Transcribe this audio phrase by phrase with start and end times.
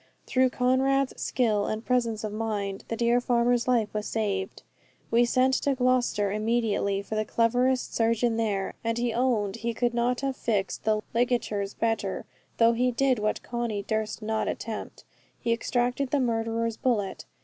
[0.25, 4.63] Through Conrad's skill and presence of mind, the dear farmer's life was saved.
[5.11, 9.75] We sent to Gloucester immediately for the cleverest surgeon there; and he owned that he
[9.75, 12.25] could not have fixed the ligatures better,
[12.57, 15.03] though he did what Conny durst not attempt,
[15.39, 17.25] he extracted the murderer's bullet.